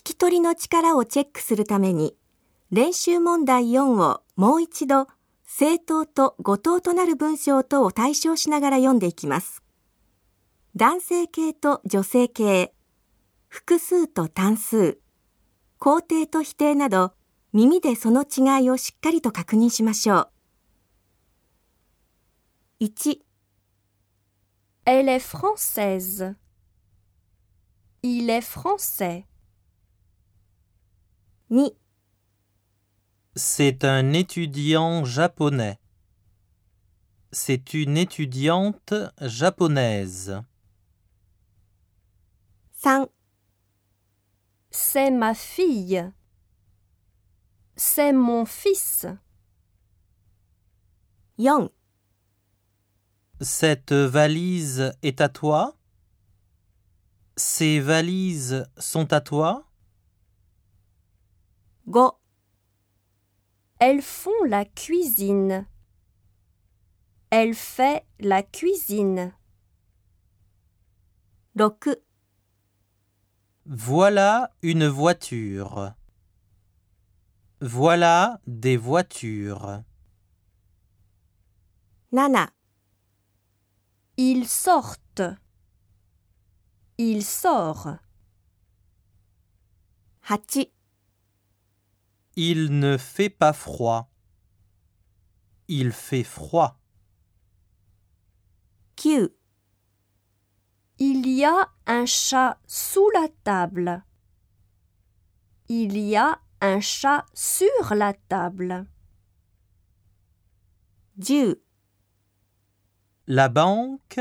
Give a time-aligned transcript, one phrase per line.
[0.00, 2.16] 聞き取りの力をチェックするために、
[2.70, 5.08] 練習問題4をもう一度、
[5.44, 9.62] 正答と誤答となる文章とを対象しながら読んでいきます。
[10.74, 12.72] 男性形と女性形、
[13.48, 15.00] 複数と単数、
[15.78, 17.12] 肯定と否定など、
[17.52, 20.30] 耳でその違いをしっかりと確認しましょ
[22.80, 22.84] う。
[22.84, 23.18] 1、
[24.86, 26.36] Elle est française.
[28.02, 29.26] Il est français.
[31.50, 35.80] 2、C'est un étudiant japonais.
[37.32, 40.40] C'est une étudiante japonaise.
[42.82, 46.12] 3、C'est ma fille.
[47.74, 49.06] C'est mon fils.
[51.36, 55.76] 4、Cette valise est à toi?
[57.36, 59.66] Ces valises sont à toi?
[61.92, 65.66] 5、Elles font la cuisine.
[67.30, 69.32] Elle fait la cuisine.
[71.56, 75.94] 6、Voilà une voiture.
[77.60, 79.82] Voilà des voitures.
[82.12, 85.22] 7、Ils sortent.
[86.98, 87.96] Il sort.
[90.28, 90.72] 8、
[92.42, 94.10] Il ne fait pas froid.
[95.68, 96.80] Il fait froid.
[99.04, 104.02] 9、Il y a un chat sous la table.
[105.68, 108.86] Il y a un chat sur la table.
[111.16, 114.20] 10、La banque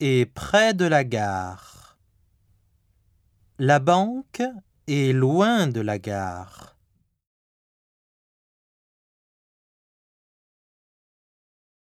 [0.00, 2.00] est près de la gare.
[3.60, 4.42] La banque
[4.88, 6.79] est loin de la gare.